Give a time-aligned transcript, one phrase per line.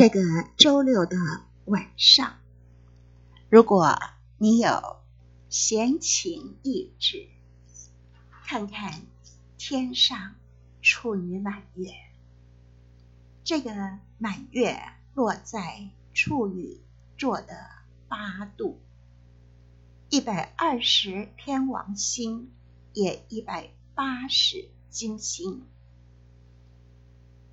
[0.00, 0.22] 这个
[0.56, 1.18] 周六的
[1.66, 2.38] 晚上，
[3.50, 3.98] 如果
[4.38, 4.96] 你有
[5.50, 7.28] 闲情逸致，
[8.46, 9.02] 看看
[9.58, 10.36] 天上
[10.80, 11.92] 处女满月。
[13.44, 14.80] 这个满月
[15.12, 16.80] 落在处女
[17.18, 17.54] 座的
[18.08, 18.80] 八度，
[20.08, 22.50] 一百二十天王星，
[22.94, 25.66] 也一百八十金星，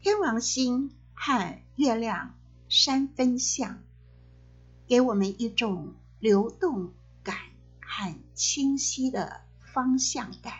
[0.00, 0.92] 天王星。
[1.18, 2.35] 和月亮
[2.68, 3.82] 三分相，
[4.86, 6.92] 给我们一种流动
[7.22, 7.36] 感
[7.80, 10.52] 和清晰的方向感。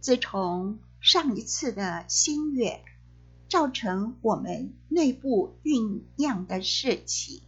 [0.00, 2.82] 自从上一次的新月
[3.48, 7.42] 造成我们内部酝酿的事情，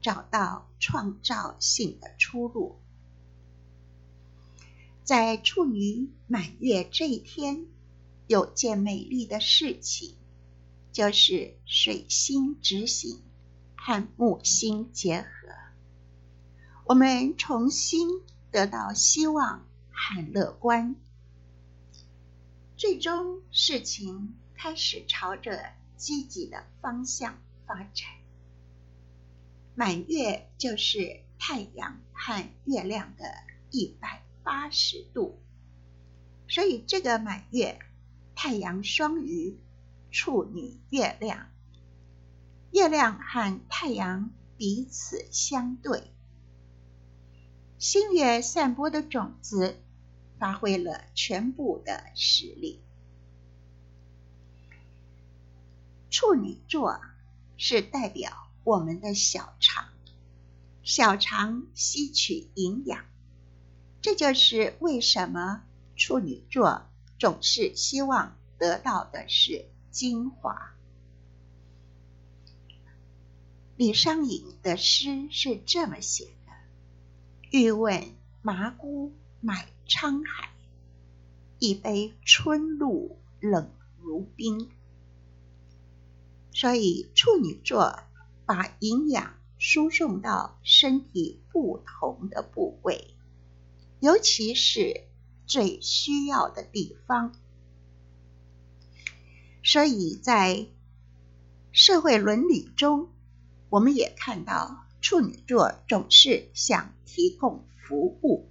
[0.00, 2.80] 找到创造性的出路，
[5.04, 7.66] 在处女满月这一天。
[8.28, 10.14] 有件美丽的事情，
[10.92, 13.22] 就是水星执行
[13.76, 15.28] 和木星结合，
[16.84, 18.08] 我们重新
[18.50, 20.94] 得到希望和乐观，
[22.76, 25.64] 最终事情开始朝着
[25.96, 28.06] 积极的方向发展。
[29.74, 33.24] 满月就是太阳和月亮的
[33.70, 35.40] 一百八十度，
[36.48, 37.78] 所以这个满月。
[38.34, 39.56] 太阳双鱼，
[40.12, 41.48] 处女月亮，
[42.70, 46.12] 月亮和太阳彼此相对，
[47.78, 49.82] 星月散播的种子
[50.38, 52.82] 发挥了全部的实力。
[56.10, 57.00] 处女座
[57.56, 59.88] 是代表我们的小肠，
[60.82, 63.06] 小肠吸取营养，
[64.02, 65.64] 这就是为什么
[65.96, 66.86] 处女座。
[67.18, 70.74] 总是希望得到的是精华。
[73.76, 76.52] 李商隐的诗是这么写的
[77.52, 78.02] ：“欲问
[78.42, 80.50] 麻姑买沧海，
[81.60, 83.70] 一杯春露冷
[84.00, 84.70] 如冰。”
[86.52, 88.02] 所以处女座
[88.44, 93.14] 把营养输送到身体不同的部位，
[94.00, 95.04] 尤其是。
[95.44, 97.34] 最需要的地方，
[99.62, 100.66] 所以在
[101.70, 103.08] 社会伦理中，
[103.70, 108.50] 我们也看到处女座总是想提供服务，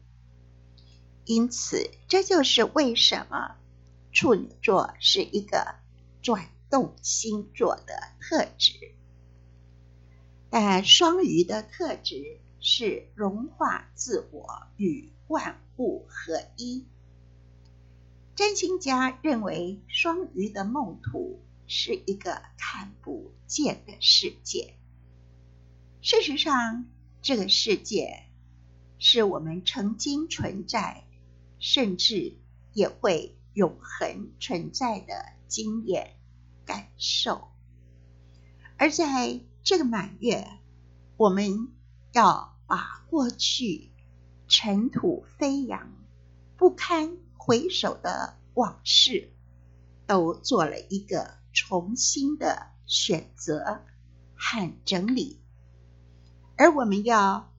[1.26, 3.56] 因此这就是为什么
[4.12, 5.76] 处女座是一个
[6.22, 8.74] 转动星座的特质。
[10.50, 16.86] 但双鱼的特质是融化自我与万物合一。
[18.34, 24.76] 占星家认为，双鱼的梦土是一个看不见的世界。
[26.02, 26.86] 事实上，
[27.22, 28.24] 这个世界
[28.98, 31.04] 是我们曾经存在，
[31.60, 32.38] 甚至
[32.74, 36.16] 也会永恒存在的经验
[36.66, 37.50] 感受。
[38.78, 40.48] 而在这个满月，
[41.18, 41.68] 我们
[42.14, 43.92] 要把过去
[44.48, 45.92] 尘土飞扬、
[46.58, 47.18] 不堪。
[47.44, 49.34] 回首的往事，
[50.06, 53.82] 都做了一个重新的选择
[54.36, 55.40] 和整理，
[56.56, 57.52] 而我们要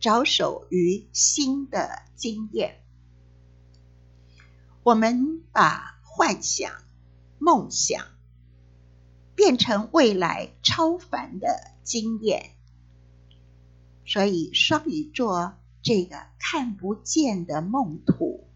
[0.00, 2.82] 着手于新的经验。
[4.82, 6.72] 我们把幻想、
[7.38, 8.06] 梦想
[9.36, 12.56] 变成未来超凡的经验。
[14.04, 18.47] 所以，双鱼座这个看不见的梦土。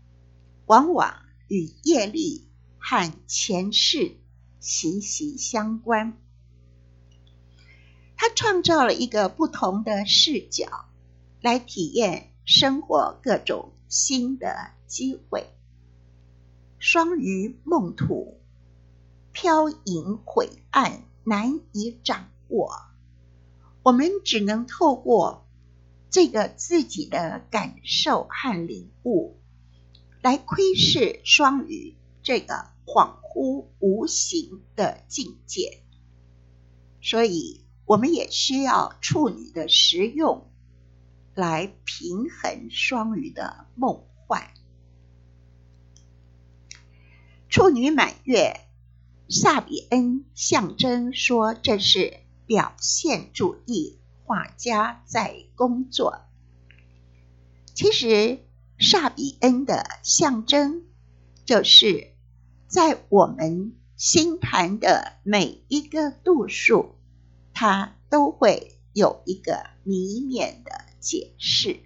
[0.66, 1.14] 往往
[1.48, 4.16] 与业力和前世
[4.60, 6.16] 息息相关。
[8.16, 10.86] 他创造了一个不同的视角，
[11.40, 15.46] 来体验生活各种新的机会。
[16.78, 18.40] 双鱼梦土
[19.32, 22.72] 飘影晦暗，难以掌握。
[23.82, 25.48] 我们只能透过
[26.10, 29.41] 这个自己的感受和领悟。
[30.22, 35.82] 来窥视双鱼这个恍惚无形的境界，
[37.00, 40.48] 所以我们也需要处女的实用
[41.34, 44.48] 来平衡双鱼的梦幻。
[47.48, 48.60] 处女满月，
[49.28, 56.20] 萨比恩象征说这是表现主义画家在工作。
[57.74, 58.38] 其实。
[58.82, 60.82] 萨比恩的象征，
[61.44, 62.14] 就是
[62.66, 66.96] 在我们星盘的每一个度数，
[67.54, 71.78] 它都会有一个谜面的解释。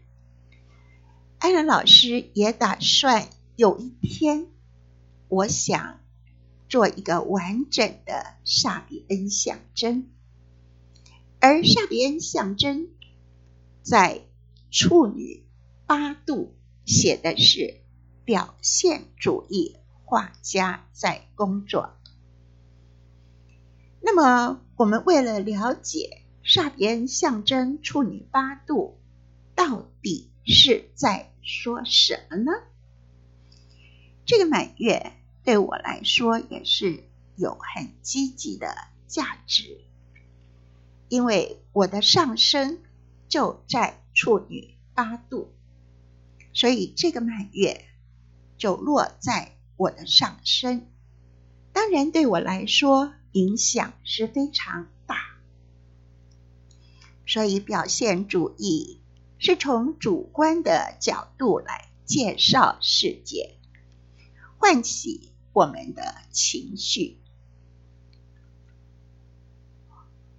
[1.38, 4.46] 安然老师也打算有一天，
[5.28, 6.00] 我想
[6.66, 10.08] 做一个完整的萨比恩象征，
[11.40, 12.88] 而萨比恩象征
[13.82, 14.22] 在
[14.70, 15.46] 处女
[15.86, 16.54] 八度
[16.86, 17.82] 写的是
[18.24, 21.90] 表现主义画家在工作。
[24.00, 28.98] 那么，我们为了了解萨比恩象征处女八度
[29.54, 30.30] 到底。
[30.48, 32.52] 是在说什么呢？
[34.24, 35.12] 这个满月
[35.42, 37.02] 对我来说也是
[37.34, 38.68] 有很积极的
[39.08, 39.80] 价值，
[41.08, 42.78] 因为我的上升
[43.26, 45.52] 就在处女八度，
[46.56, 47.84] 所以这个满月
[48.56, 50.90] 就落在我的上身，
[51.74, 55.16] 当然对我来说影响是非常大，
[57.26, 59.02] 所以表现主义。
[59.38, 63.58] 是从主观的角度来介绍世界，
[64.56, 67.18] 唤起我们的情绪。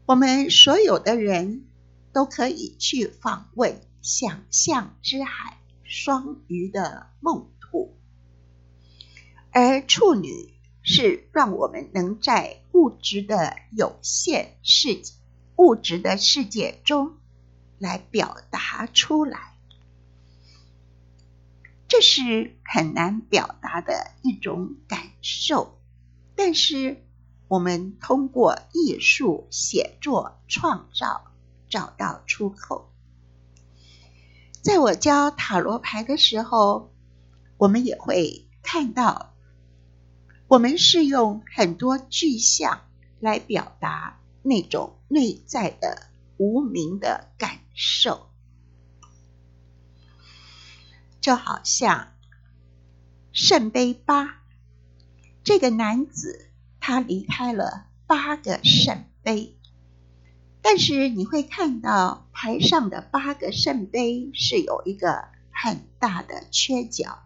[0.07, 1.67] 我们所有的人
[2.11, 5.56] 都可以去访问想象之海
[5.87, 7.97] 双鱼的梦土，
[9.51, 10.53] 而处女
[10.83, 15.13] 是让我们能在物质的有限世界
[15.55, 17.17] 物质的世界中。
[17.79, 19.55] 来表达出来，
[21.87, 25.77] 这是很难表达的一种感受。
[26.35, 27.05] 但是，
[27.47, 31.31] 我们通过艺术、写作、创造
[31.69, 32.91] 找到出口。
[34.67, 36.93] 在我教塔罗牌的时候，
[37.55, 39.33] 我们也会看到，
[40.49, 42.81] 我们是用很多具象
[43.21, 46.09] 来表达那种内在的。
[46.35, 48.29] 无名的感受，
[51.21, 52.09] 就好像
[53.31, 54.43] 圣杯八
[55.43, 59.56] 这个男子，他离开了八个圣杯，
[60.69, 67.19] 但是你会看到台上的八个圣杯是有一个很大的缺角，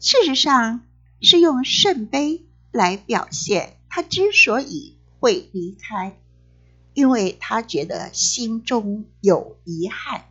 [0.00, 0.80] 事实上
[1.20, 6.18] 是用圣杯来表现他之所以会离开。
[6.94, 10.24] 因为他觉得心中有遗憾，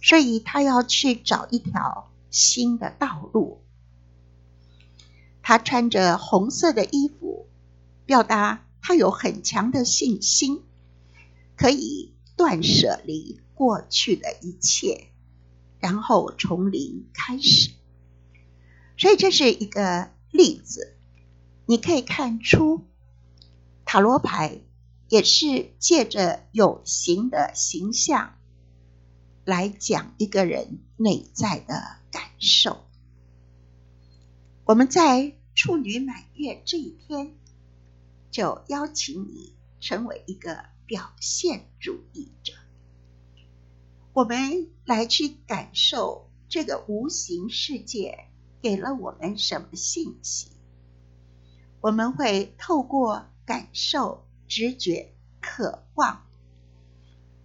[0.00, 3.64] 所以他要去找一条新的道路。
[5.42, 7.48] 他穿着红色的衣服，
[8.06, 10.62] 表达他有很强的信心，
[11.58, 15.08] 可以断舍离过去的一切，
[15.80, 17.72] 然后从零开始。
[18.96, 20.96] 所以这是一个例子，
[21.66, 22.86] 你可以看出
[23.84, 24.62] 塔罗牌。
[25.10, 28.34] 也是借着有形的形象
[29.46, 32.84] 来讲一个人内在的感受。
[34.66, 37.32] 我们在处女满月这一天，
[38.30, 42.52] 就邀请你成为一个表现主义者。
[44.12, 48.26] 我们来去感受这个无形世界
[48.60, 50.50] 给了我们什么信息。
[51.80, 54.24] 我们会透过感受。
[54.50, 56.26] 直觉、渴望，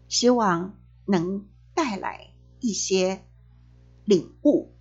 [0.08, 2.29] 希望能带来
[2.62, 3.25] 一些
[4.06, 4.74] 领悟。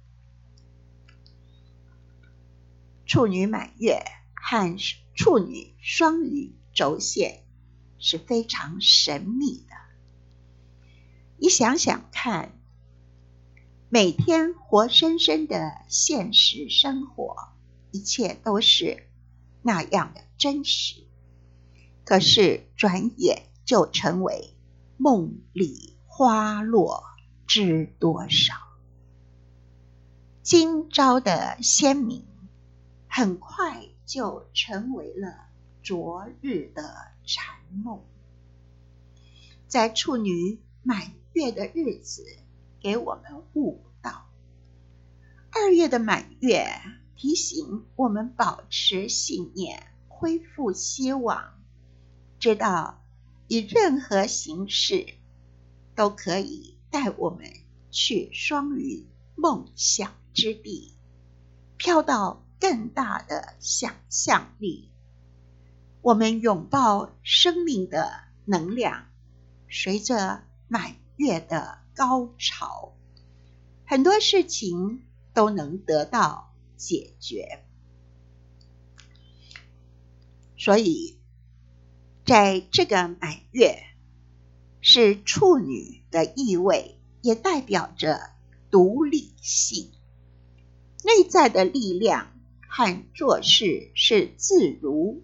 [3.07, 4.05] 处女满月
[4.37, 4.79] 和
[5.17, 7.42] 处女双鱼轴线
[8.03, 9.77] 是非常神秘的。
[11.39, 12.53] 你想想看，
[13.89, 17.49] 每天活生生的现实生活，
[17.93, 19.09] 一切都是
[19.63, 21.05] 那样的真实。
[22.05, 24.53] 可是转眼就成为
[24.97, 27.05] 梦里花落
[27.47, 28.55] 知多少。
[30.43, 32.27] 今朝的鲜明，
[33.09, 35.47] 很快就成为了
[35.85, 38.03] 昨日的禅梦。
[39.67, 42.25] 在处女满月的日子，
[42.81, 44.27] 给我们悟道。
[45.51, 46.67] 二月的满月
[47.17, 51.63] 提醒我们保持信念，恢复希望。
[52.39, 53.03] 知道
[53.49, 55.15] 以任何形式
[55.95, 57.51] 都可以带我们
[57.91, 60.95] 去双鱼梦想之地，
[61.77, 64.92] 飘到更大的想象力。
[66.03, 68.13] 我们拥抱生命的
[68.45, 69.07] 能量，
[69.69, 72.97] 随着满月的高潮，
[73.87, 77.63] 很多事情都能得到解决。
[80.59, 81.21] 所以
[82.25, 83.85] 在这个满月
[84.81, 88.19] 是处女的意味，也代表着
[88.73, 89.93] 独立性、
[91.05, 92.33] 内在的力量
[92.69, 95.23] 和做事是自如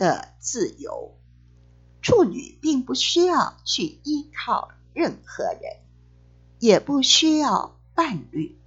[0.00, 1.14] 的自由。
[2.00, 5.76] 处女并不需要去依靠任何人，
[6.58, 8.58] 也不需要伴侣，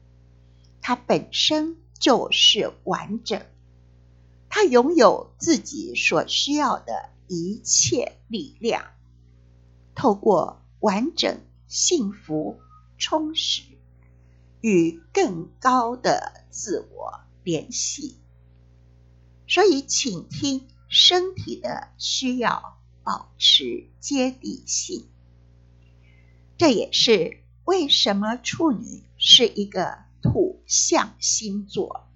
[0.82, 3.42] 它本身就是完整，
[4.50, 8.86] 它拥有自己所需要的一切力量，
[9.96, 12.60] 透过完整、幸福、
[13.00, 13.63] 充实
[14.62, 18.20] 与更高的自我联系。
[19.48, 22.80] 所以，请听身体的需要。
[23.06, 25.10] 保持接地性，
[26.58, 32.08] 这也是为什么处女是一个土象星座，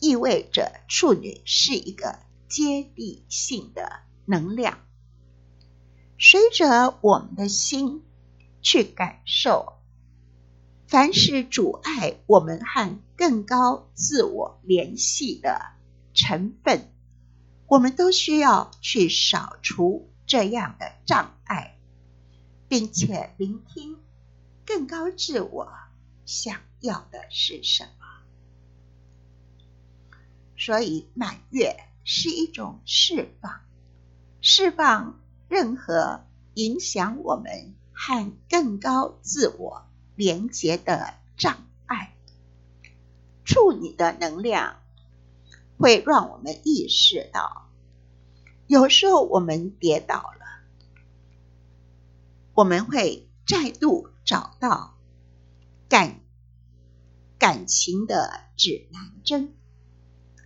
[0.00, 2.18] 意味着处女是一个
[2.48, 4.78] 接地性的能量。
[6.18, 8.02] 随着我们的心
[8.62, 9.74] 去感受，
[10.86, 15.72] 凡是阻碍我们和更高自我联系的
[16.14, 16.90] 成分。
[17.70, 21.78] 我们都需要去扫除这样的障碍，
[22.66, 23.96] 并且聆听
[24.66, 25.72] 更高自我
[26.26, 28.06] 想要的是什么。
[30.56, 33.60] 所以满月是一种释放，
[34.40, 36.24] 释放任何
[36.54, 39.86] 影响我们和更高自我
[40.16, 42.12] 连接的障碍。
[43.44, 44.82] 处女的能量。
[45.80, 47.70] 会让我们意识到，
[48.66, 50.44] 有时候我们跌倒了，
[52.52, 54.98] 我们会再度找到
[55.88, 56.20] 感
[57.38, 59.54] 感情的指南针。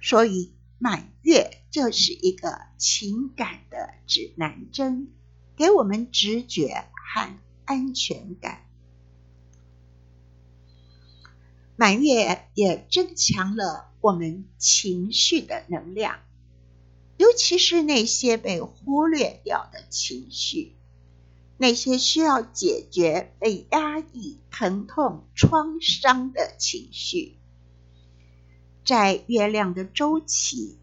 [0.01, 5.09] 所以满月就是一个情感的指南针，
[5.57, 8.61] 给我们直觉和安全感。
[11.75, 16.19] 满月也增强了我们情绪的能量，
[17.17, 20.77] 尤其是那些被忽略掉的情绪，
[21.57, 27.39] 那些需要解决、被压抑、疼痛、创伤的情绪，
[28.85, 30.77] 在月亮的周期，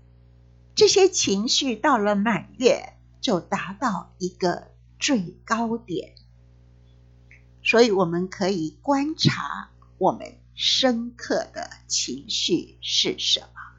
[0.74, 6.16] 这些情绪到了满月就达到一个最高点，
[7.62, 10.42] 所以我们可以观察我们。
[10.55, 13.71] 深刻的情绪是什么？